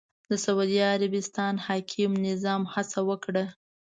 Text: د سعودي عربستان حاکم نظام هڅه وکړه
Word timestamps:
د 0.29 0.31
سعودي 0.45 0.79
عربستان 0.93 1.53
حاکم 1.65 2.11
نظام 2.27 2.61
هڅه 2.73 2.99
وکړه 3.09 3.45